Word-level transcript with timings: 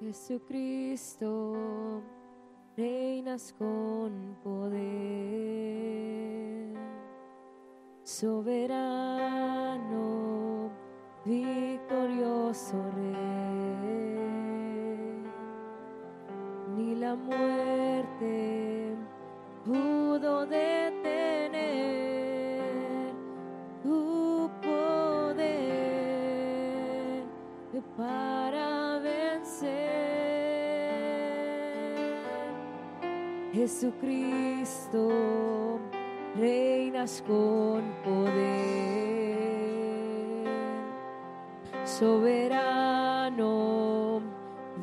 Jesucristo, 0.00 2.02
reinas 2.76 3.54
con 3.58 4.36
poder, 4.44 4.76
soberano, 8.04 9.80
victorioso 11.24 12.76
rey, 12.94 13.14
ni 16.76 16.94
la 16.96 17.14
muerte 17.14 18.94
pudo 19.64 20.44
de 20.44 20.85
Jesucristo, 33.66 35.08
reinas 36.36 37.20
con 37.26 37.82
poder, 38.04 38.36
soberano, 41.84 43.42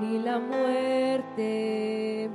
ni 0.00 0.22
la 0.22 0.38
muerte 0.38 2.30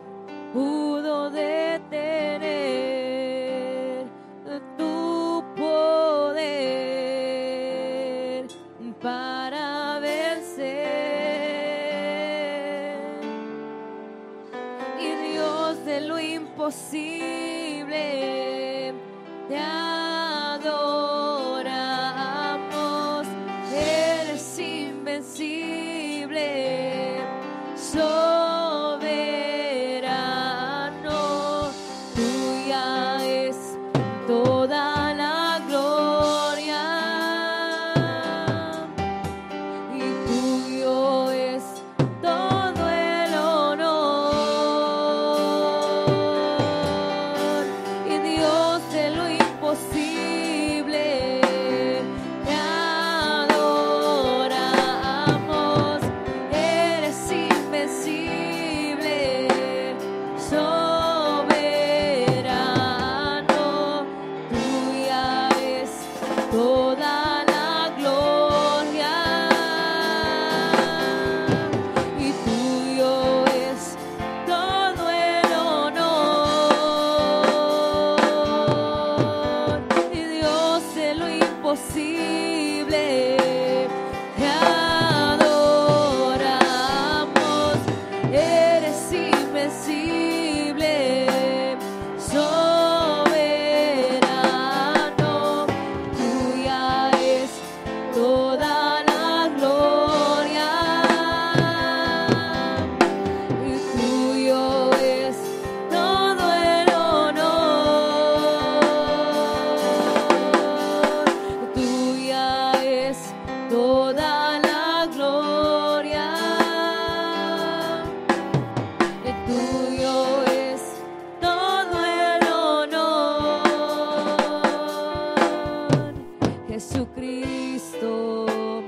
Jesucristo, 126.84 128.82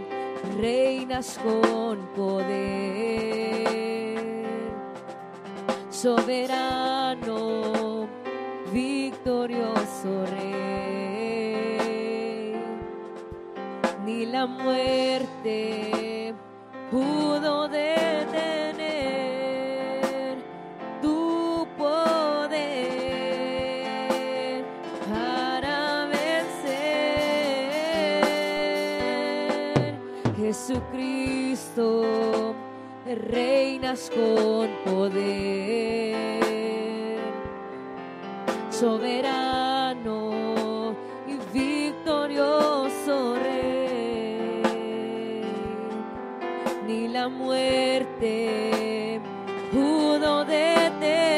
reinas 0.59 1.39
con 1.41 1.97
poder, 2.13 2.57
soberano, 5.89 7.39
victorioso 8.73 10.25
rey. 10.25 11.71
Ni 14.05 14.25
la 14.25 14.45
muerte 14.45 16.35
pudo 16.91 17.69
detener 17.69 18.74
reinas 33.05 34.09
con 34.09 34.69
poder, 34.85 36.15
soberano 38.69 40.15
y 41.27 41.37
victorioso 41.53 43.35
rey, 43.35 44.61
ni 46.87 47.07
la 47.09 47.27
muerte 47.27 49.19
pudo 49.71 50.45
detener. 50.45 51.34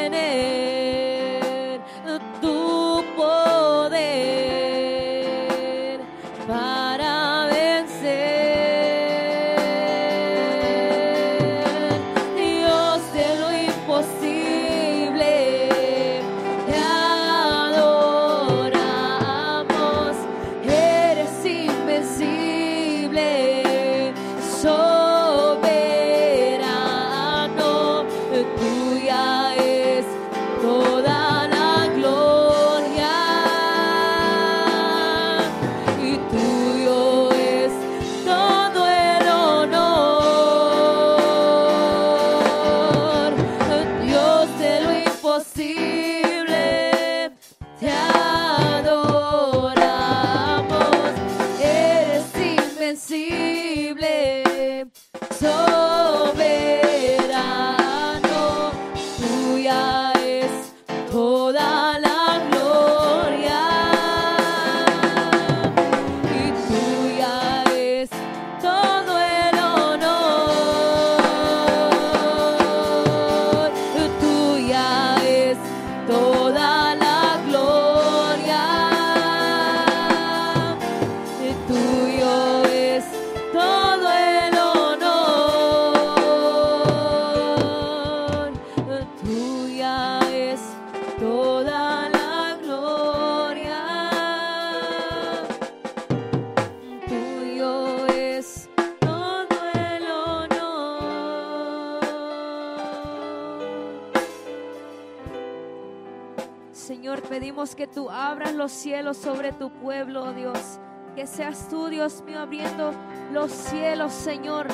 Que 107.77 107.85
tú 107.85 108.09
abras 108.09 108.55
los 108.55 108.71
cielos 108.71 109.17
sobre 109.17 109.51
tu 109.51 109.69
pueblo, 109.69 110.33
Dios. 110.33 110.79
Que 111.15 111.27
seas 111.27 111.69
tú, 111.69 111.89
Dios 111.89 112.23
mío, 112.23 112.39
abriendo 112.39 112.91
los 113.31 113.51
cielos, 113.51 114.11
Señor. 114.13 114.65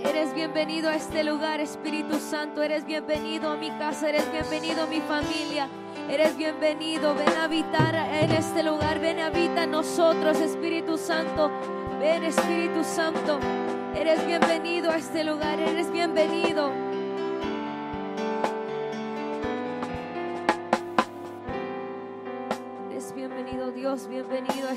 Eres 0.00 0.34
bienvenido 0.34 0.90
a 0.90 0.96
este 0.96 1.24
lugar, 1.24 1.60
Espíritu 1.60 2.18
Santo. 2.18 2.62
Eres 2.62 2.84
bienvenido 2.84 3.50
a 3.50 3.56
mi 3.56 3.70
casa, 3.70 4.10
eres 4.10 4.30
bienvenido 4.30 4.82
a 4.82 4.86
mi 4.86 5.00
familia. 5.00 5.66
Eres 6.10 6.36
bienvenido, 6.36 7.14
ven 7.14 7.36
a 7.40 7.44
habitar 7.44 7.94
en 7.94 8.30
este 8.30 8.62
lugar, 8.62 9.00
ven 9.00 9.18
a 9.18 9.26
habitar 9.28 9.64
en 9.64 9.70
nosotros, 9.70 10.38
Espíritu 10.38 10.98
Santo. 10.98 11.50
Ven, 11.98 12.22
Espíritu 12.22 12.84
Santo. 12.84 13.40
Eres 13.96 14.24
bienvenido 14.26 14.90
a 14.90 14.98
este 14.98 15.24
lugar, 15.24 15.58
eres 15.58 15.90
bienvenido. 15.90 16.87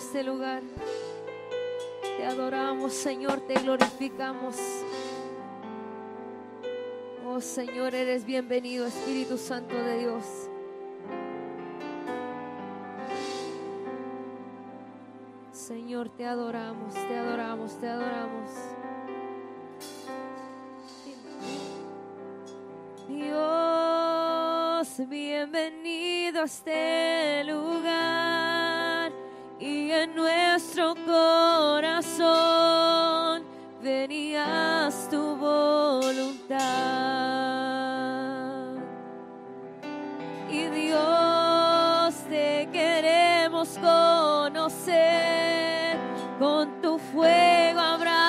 Este 0.01 0.23
lugar. 0.23 0.63
Te 2.17 2.25
adoramos, 2.25 2.91
Señor, 2.91 3.41
te 3.41 3.53
glorificamos. 3.53 4.55
Oh 7.25 7.39
Señor, 7.39 7.93
eres 7.93 8.25
bienvenido, 8.25 8.87
Espíritu 8.87 9.37
Santo 9.37 9.75
de 9.75 9.99
Dios. 9.99 10.25
Señor, 15.51 16.09
te 16.09 16.25
adoramos, 16.25 16.95
te 16.95 17.17
adoramos, 17.17 17.79
te 17.79 17.87
adoramos. 17.87 18.49
Dios, 23.07 23.49
bienvenido 25.09 26.41
a 26.41 26.45
este 26.45 27.43
lugar 27.43 28.80
en 30.01 30.15
nuestro 30.15 30.95
corazón 31.05 32.31
venías 33.83 35.07
tu 35.09 35.35
voluntad. 35.35 36.61
Y 40.49 40.65
Dios, 40.67 42.15
te 42.29 42.67
queremos 42.71 43.77
conocer 43.77 44.91
con 46.39 46.81
tu 46.81 46.97
fuego 46.97 47.79
abrasador. 47.79 48.25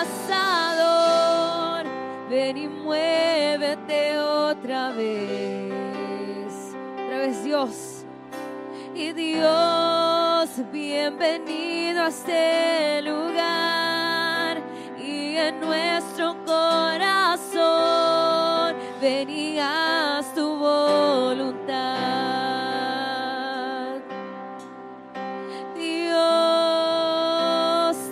Ven 2.29 2.59
y 2.59 2.69
muévete 2.69 4.19
otra 4.19 4.91
vez. 4.91 6.53
Otra 6.95 7.19
vez, 7.19 7.43
Dios. 7.43 8.05
Y 8.95 9.13
Dios, 9.13 9.72
bienvenido 11.03 12.05
a 12.05 12.09
este 12.09 13.03
lugar 13.03 14.63
y 14.97 15.37
en 15.37 15.59
nuestro 15.59 16.37
corazón 16.45 17.57
venías 19.01 20.33
tu 20.33 20.57
voluntad. 20.59 21.73
Dios, 25.75 26.07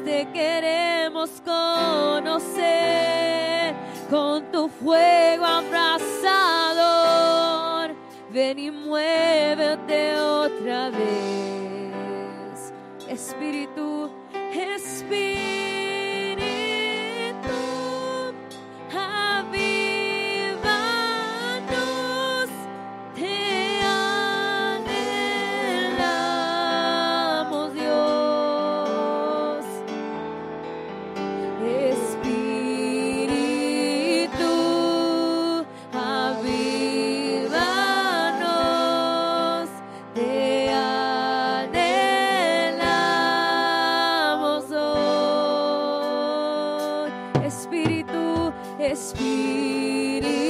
te 0.04 0.28
queremos 0.32 1.30
conocer 1.44 2.56
con 4.10 4.50
tu 4.50 4.68
fuego 4.68 5.46
abrasador. 5.46 6.10
Ven 8.32 8.58
y 8.58 8.72
muévete 8.72 10.18
otra 10.18 10.90
vez. 10.90 11.59
Espíritu, 48.82 50.49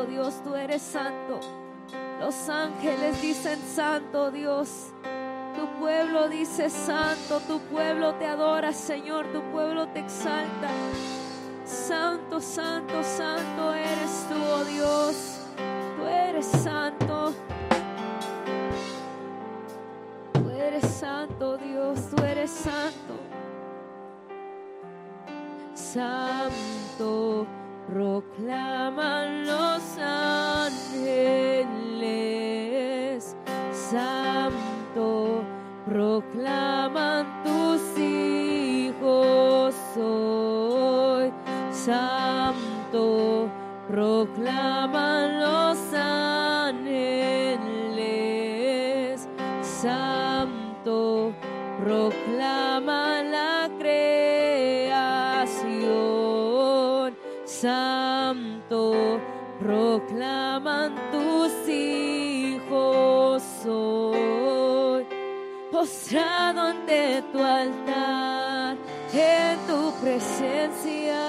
Dios, 0.00 0.42
tú 0.42 0.54
eres 0.54 0.80
santo. 0.80 1.38
Los 2.18 2.48
ángeles 2.48 3.20
dicen 3.20 3.60
santo 3.60 4.30
Dios. 4.30 4.92
Tu 5.54 5.66
pueblo 5.78 6.30
dice 6.30 6.70
santo, 6.70 7.40
tu 7.46 7.60
pueblo 7.60 8.14
te 8.14 8.26
adora, 8.26 8.72
Señor, 8.72 9.26
tu 9.32 9.42
pueblo 9.52 9.86
te 9.88 10.00
exalta. 10.00 10.68
Santo, 11.66 12.40
santo, 12.40 13.02
santo 13.02 13.74
eres 13.74 14.26
tú, 14.28 14.42
oh 14.42 14.64
Dios. 14.64 15.40
Tú 15.98 16.06
eres 16.06 16.46
santo. 16.46 17.34
Tú 20.32 20.50
eres 20.50 20.86
santo, 20.86 21.58
Dios, 21.58 21.98
tú 22.08 22.22
eres 22.24 22.50
santo. 22.50 23.14
Santo 25.74 27.46
proclaman 27.88 29.46
los 29.46 29.82
ángeles, 29.98 30.96
Santo, 33.72 35.44
proclaman 35.86 37.42
tus 37.42 37.98
hijos 37.98 39.74
hoy, 39.96 41.32
Santo, 41.70 43.48
proclaman 43.88 45.40
los 45.40 45.91
santo, 57.62 59.20
proclaman 59.60 60.96
tus 61.12 61.52
hijos 61.68 63.40
hoy, 63.64 65.06
postrado 65.70 66.60
ante 66.60 67.22
tu 67.32 67.38
altar, 67.38 68.76
en 69.12 69.56
tu 69.68 69.92
presencia, 70.02 71.22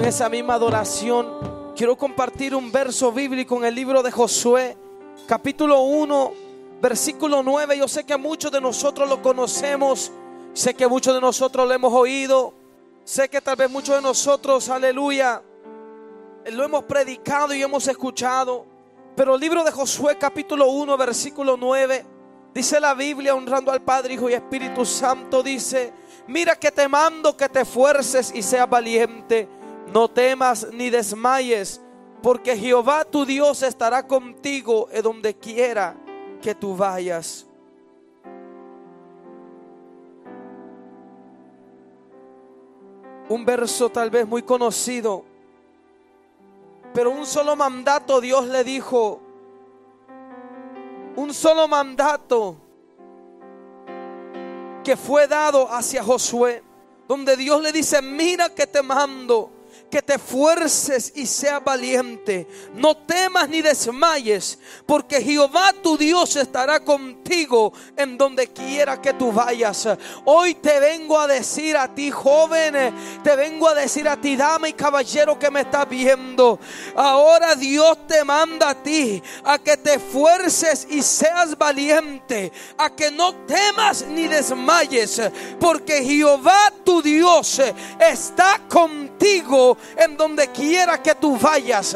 en 0.01 0.07
esa 0.07 0.29
misma 0.29 0.55
adoración, 0.55 1.27
quiero 1.75 1.95
compartir 1.95 2.55
un 2.55 2.71
verso 2.71 3.11
bíblico 3.11 3.55
en 3.57 3.65
el 3.65 3.75
libro 3.75 4.01
de 4.01 4.09
Josué, 4.09 4.75
capítulo 5.27 5.81
1, 5.81 6.33
versículo 6.81 7.43
9. 7.43 7.77
Yo 7.77 7.87
sé 7.87 8.03
que 8.03 8.17
muchos 8.17 8.51
de 8.51 8.59
nosotros 8.59 9.07
lo 9.07 9.21
conocemos, 9.21 10.11
sé 10.53 10.73
que 10.73 10.87
muchos 10.87 11.13
de 11.13 11.21
nosotros 11.21 11.67
lo 11.67 11.73
hemos 11.75 11.93
oído, 11.93 12.51
sé 13.03 13.29
que 13.29 13.41
tal 13.41 13.55
vez 13.57 13.69
muchos 13.69 13.95
de 13.95 14.01
nosotros, 14.01 14.69
aleluya, 14.69 15.43
lo 16.51 16.63
hemos 16.63 16.83
predicado 16.85 17.53
y 17.53 17.61
hemos 17.61 17.87
escuchado. 17.87 18.65
Pero 19.15 19.35
el 19.35 19.39
libro 19.39 19.63
de 19.63 19.71
Josué, 19.71 20.17
capítulo 20.17 20.67
1, 20.71 20.97
versículo 20.97 21.57
9, 21.57 22.05
dice 22.55 22.79
la 22.79 22.95
Biblia, 22.95 23.35
honrando 23.35 23.71
al 23.71 23.83
Padre, 23.83 24.15
Hijo 24.15 24.31
y 24.31 24.33
Espíritu 24.33 24.83
Santo, 24.83 25.43
dice, 25.43 25.93
mira 26.25 26.55
que 26.55 26.71
te 26.71 26.87
mando 26.87 27.37
que 27.37 27.47
te 27.47 27.61
esfuerces 27.61 28.31
y 28.33 28.41
seas 28.41 28.67
valiente 28.67 29.60
no 29.87 30.09
temas 30.09 30.67
ni 30.71 30.89
desmayes, 30.89 31.81
porque 32.21 32.55
Jehová 32.55 33.03
tu 33.03 33.25
Dios 33.25 33.63
estará 33.63 34.05
contigo 34.07 34.87
en 34.91 35.01
donde 35.01 35.35
quiera 35.35 35.95
que 36.41 36.53
tú 36.53 36.75
vayas. 36.75 37.47
Un 43.29 43.45
verso 43.45 43.89
tal 43.89 44.09
vez 44.09 44.27
muy 44.27 44.43
conocido, 44.43 45.23
pero 46.93 47.11
un 47.11 47.25
solo 47.25 47.55
mandato 47.55 48.19
Dios 48.19 48.45
le 48.47 48.63
dijo, 48.63 49.21
un 51.15 51.33
solo 51.33 51.67
mandato 51.67 52.57
que 54.83 54.97
fue 54.97 55.27
dado 55.27 55.71
hacia 55.71 56.03
Josué, 56.03 56.63
donde 57.07 57.37
Dios 57.37 57.61
le 57.61 57.71
dice, 57.71 58.01
mira 58.01 58.49
que 58.49 58.67
te 58.67 58.81
mando 58.81 59.49
que 59.91 60.01
te 60.01 60.17
fuerces 60.17 61.11
y 61.15 61.27
seas 61.27 61.63
valiente. 61.63 62.47
No 62.73 62.95
temas 62.97 63.47
ni 63.49 63.61
desmayes, 63.61 64.57
porque 64.85 65.21
Jehová 65.21 65.73
tu 65.83 65.97
Dios 65.97 66.35
estará 66.37 66.79
contigo 66.79 67.73
en 67.95 68.17
donde 68.17 68.47
quiera 68.47 68.99
que 68.99 69.13
tú 69.13 69.31
vayas. 69.31 69.87
Hoy 70.25 70.55
te 70.55 70.79
vengo 70.79 71.19
a 71.19 71.27
decir 71.27 71.75
a 71.77 71.93
ti, 71.93 72.09
joven, 72.09 72.95
te 73.23 73.35
vengo 73.35 73.67
a 73.67 73.75
decir 73.75 74.07
a 74.07 74.19
ti, 74.19 74.35
dama 74.35 74.69
y 74.69 74.73
caballero 74.73 75.37
que 75.37 75.51
me 75.51 75.61
estás 75.61 75.87
viendo. 75.87 76.57
Ahora 76.95 77.53
Dios 77.55 78.07
te 78.07 78.23
manda 78.23 78.69
a 78.69 78.75
ti 78.75 79.21
a 79.43 79.59
que 79.59 79.75
te 79.75 79.99
fuerces 79.99 80.87
y 80.89 81.01
seas 81.01 81.57
valiente, 81.57 82.51
a 82.77 82.89
que 82.89 83.11
no 83.11 83.35
temas 83.45 84.05
ni 84.07 84.27
desmayes, 84.27 85.21
porque 85.59 86.03
Jehová 86.03 86.71
tu 86.85 87.01
Dios 87.01 87.61
está 87.99 88.61
contigo 88.69 89.77
en 89.95 90.17
donde 90.17 90.47
quiera 90.49 91.01
que 91.01 91.15
tú 91.15 91.37
vayas, 91.37 91.95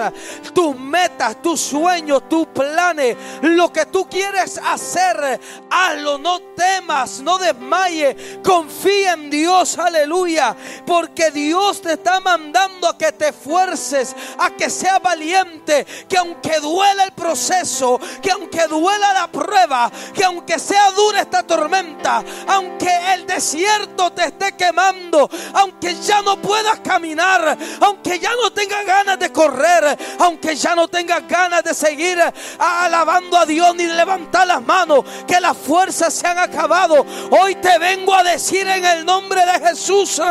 tus 0.54 0.78
metas, 0.78 1.42
tus 1.42 1.60
sueños, 1.62 2.28
tus 2.30 2.48
planes, 2.48 3.16
lo 3.42 3.72
que 3.72 3.86
tú 3.86 4.08
quieres 4.10 4.60
hacer, 4.64 5.40
hazlo, 5.70 6.18
no 6.18 6.40
temas, 6.56 7.22
no 7.22 7.38
desmayes, 7.38 8.40
confía 8.44 9.14
en 9.14 9.30
Dios, 9.30 9.78
aleluya, 9.78 10.56
porque 10.86 11.32
Dios 11.32 11.82
te 11.82 11.94
está 11.94 12.20
mandando 12.20 12.88
a 12.88 12.98
que 12.98 13.12
te 13.12 13.30
esfuerces, 13.30 14.16
a 14.38 14.52
que 14.52 14.70
seas 14.70 15.02
valiente, 15.02 15.86
que 16.08 16.18
aunque 16.18 16.60
duela 16.60 17.04
el 17.04 17.12
proceso, 17.12 18.00
que 18.22 18.32
aunque 18.32 18.68
duela 18.68 19.14
la 19.14 19.28
prueba, 19.28 19.92
que 20.14 20.24
aunque 20.24 20.60
sea 20.60 20.92
dura 20.92 21.22
esta 21.22 21.44
tormenta, 21.44 22.24
aunque 22.48 22.90
el 23.14 23.26
desierto 23.26 24.12
te 24.12 24.26
esté 24.26 24.54
quemando, 24.54 25.30
aunque 25.54 25.96
ya 26.02 26.22
no 26.22 26.42
puedas 26.42 26.80
caminar, 26.80 27.58
aunque 27.82 28.20
ya 28.20 28.32
no 28.42 28.52
tenga 28.52 28.84
ganas 28.84 29.20
de 29.20 29.32
correr, 29.32 29.98
aunque 30.20 30.56
ya 30.56 30.76
no 30.76 30.88
tenga 30.88 31.20
ganas 31.22 31.64
de 31.64 31.74
seguir 31.74 32.18
alabando 32.60 33.38
a 33.38 33.46
Dios 33.46 33.76
ni 33.76 33.86
de 33.86 33.94
levantar 33.94 34.48
las 34.48 34.62
manos, 34.62 35.04
que 35.28 35.40
las 35.40 35.58
fuerzas 35.58 36.14
se 36.14 36.28
han 36.28 36.38
acabado. 36.38 37.06
Hoy 37.32 37.56
te 37.56 37.78
vengo 37.78 38.14
a 38.14 38.24
decir 38.24 38.68
en 38.68 38.86
el 38.86 39.06
nombre 39.06 39.46
de 39.46 39.68
Jesús, 39.68 40.22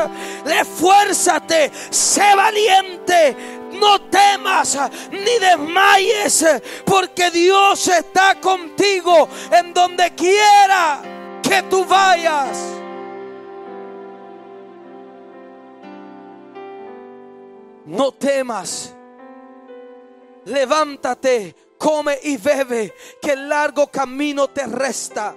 esfuérzate, 0.47 1.71
sé 1.91 2.35
valiente, 2.35 3.37
no 3.73 4.01
temas 4.03 4.79
ni 5.11 5.39
desmayes, 5.39 6.45
porque 6.85 7.31
Dios 7.31 7.89
está 7.89 8.37
contigo 8.41 9.29
en 9.51 9.75
donde 9.75 10.15
quiera 10.15 11.03
que 11.43 11.63
tú 11.63 11.85
vayas. 11.85 12.84
No 17.87 18.13
temas. 18.13 18.95
Levántate, 20.47 21.55
come 21.79 22.19
y 22.23 22.37
bebe, 22.37 22.95
que 23.21 23.35
largo 23.37 23.87
camino 23.89 24.49
te 24.49 24.67
resta. 24.67 25.35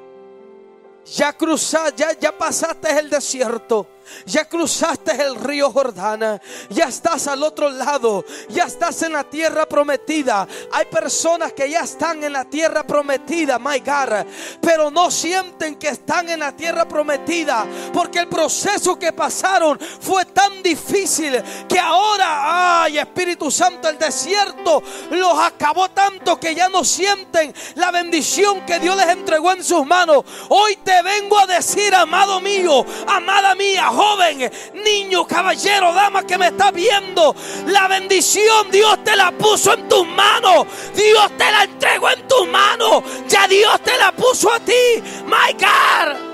Ya 1.05 1.33
cruzaste, 1.33 1.93
ya, 1.97 2.11
ya 2.19 2.37
pasaste 2.37 2.89
el 2.99 3.09
desierto. 3.09 3.87
Ya 4.25 4.45
cruzaste 4.45 5.11
el 5.11 5.35
río 5.35 5.71
Jordana. 5.71 6.41
Ya 6.69 6.85
estás 6.85 7.27
al 7.27 7.43
otro 7.43 7.69
lado. 7.69 8.25
Ya 8.49 8.65
estás 8.65 9.01
en 9.03 9.13
la 9.13 9.23
tierra 9.23 9.65
prometida. 9.65 10.47
Hay 10.71 10.85
personas 10.85 11.53
que 11.53 11.69
ya 11.69 11.81
están 11.81 12.23
en 12.23 12.33
la 12.33 12.45
tierra 12.45 12.83
prometida, 12.85 13.59
my 13.59 13.79
God. 13.79 14.25
Pero 14.61 14.91
no 14.91 15.11
sienten 15.11 15.75
que 15.75 15.89
están 15.89 16.29
en 16.29 16.39
la 16.39 16.51
tierra 16.51 16.87
prometida. 16.87 17.65
Porque 17.93 18.19
el 18.19 18.27
proceso 18.27 18.97
que 18.97 19.13
pasaron 19.13 19.79
fue 19.79 20.25
tan 20.25 20.61
difícil 20.61 21.41
que 21.67 21.79
ahora, 21.79 22.83
ay 22.83 22.97
Espíritu 22.97 23.51
Santo, 23.51 23.89
el 23.89 23.97
desierto 23.97 24.81
los 25.11 25.39
acabó 25.39 25.89
tanto 25.89 26.39
que 26.39 26.53
ya 26.53 26.69
no 26.69 26.83
sienten 26.83 27.53
la 27.75 27.91
bendición 27.91 28.65
que 28.65 28.79
Dios 28.79 28.95
les 28.95 29.07
entregó 29.09 29.51
en 29.51 29.63
sus 29.63 29.85
manos. 29.85 30.23
Hoy 30.49 30.77
te 30.77 31.01
vengo 31.01 31.37
a 31.39 31.47
decir, 31.47 31.93
amado 31.95 32.39
mío, 32.41 32.85
amada 33.07 33.55
mía, 33.55 33.89
joven, 33.97 34.51
niño, 34.75 35.25
caballero, 35.25 35.91
dama 35.91 36.21
que 36.25 36.37
me 36.37 36.47
está 36.47 36.69
viendo, 36.69 37.35
la 37.65 37.87
bendición 37.87 38.69
Dios 38.71 39.03
te 39.03 39.15
la 39.15 39.31
puso 39.31 39.73
en 39.73 39.89
tus 39.89 40.07
manos. 40.07 40.67
Dios 40.93 41.31
te 41.37 41.51
la 41.51 41.63
entregó 41.63 42.09
en 42.09 42.27
tus 42.27 42.47
manos. 42.47 43.03
Ya 43.27 43.47
Dios 43.47 43.81
te 43.81 43.97
la 43.97 44.11
puso 44.11 44.51
a 44.51 44.59
ti. 44.59 45.01
My 45.25 45.53
God. 45.53 46.27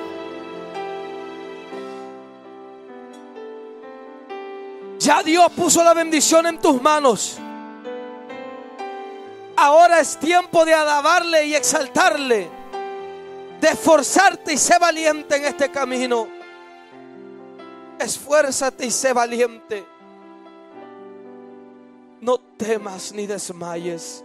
Ya 4.99 5.23
Dios 5.23 5.51
puso 5.55 5.83
la 5.83 5.93
bendición 5.93 6.45
en 6.47 6.59
tus 6.59 6.81
manos. 6.81 7.37
Ahora 9.55 9.99
es 9.99 10.17
tiempo 10.17 10.65
de 10.65 10.73
alabarle 10.73 11.45
y 11.45 11.55
exaltarle, 11.55 12.49
de 13.61 13.67
esforzarte 13.69 14.53
y 14.53 14.57
ser 14.57 14.79
valiente 14.79 15.35
en 15.35 15.45
este 15.45 15.69
camino 15.69 16.42
esfuérzate 18.03 18.85
y 18.85 18.91
sé 18.91 19.13
valiente. 19.13 19.85
No 22.21 22.37
temas 22.37 23.11
ni 23.11 23.27
desmayes, 23.27 24.23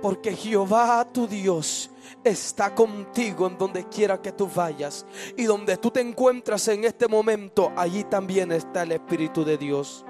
porque 0.00 0.32
Jehová 0.34 1.04
tu 1.12 1.26
Dios 1.26 1.90
está 2.22 2.74
contigo 2.74 3.46
en 3.46 3.58
donde 3.58 3.84
quiera 3.88 4.20
que 4.20 4.32
tú 4.32 4.48
vayas. 4.52 5.06
Y 5.36 5.44
donde 5.44 5.76
tú 5.76 5.90
te 5.90 6.00
encuentras 6.00 6.68
en 6.68 6.84
este 6.84 7.08
momento, 7.08 7.72
allí 7.76 8.04
también 8.04 8.52
está 8.52 8.82
el 8.82 8.92
Espíritu 8.92 9.44
de 9.44 9.58
Dios. 9.58 10.04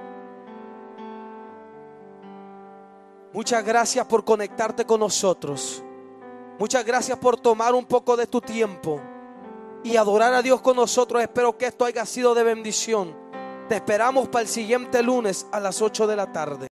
Muchas 3.33 3.65
gracias 3.65 4.07
por 4.07 4.25
conectarte 4.25 4.85
con 4.85 5.01
nosotros. 5.01 5.83
Muchas 6.59 6.85
gracias 6.85 7.19
por 7.19 7.39
tomar 7.39 7.75
un 7.75 7.85
poco 7.85 8.17
de 8.17 8.27
tu 8.27 8.41
tiempo 8.41 9.01
y 9.85 9.97
adorar 9.97 10.35
a 10.35 10.43
Dios 10.43 10.61
con 10.61 10.77
nosotros. 10.77 11.23
Espero 11.23 11.57
que 11.57 11.67
esto 11.67 11.85
haya 11.85 12.05
sido 12.07 12.35
de 12.35 12.43
bendición. 12.43 13.17
Te 13.69 13.77
esperamos 13.77 14.29
para 14.29 14.43
el 14.43 14.49
siguiente 14.49 15.03
lunes 15.03 15.47
a 15.53 15.61
las 15.61 15.83
8 15.83 16.07
de 16.07 16.17
la 16.17 16.33
tarde. 16.33 16.69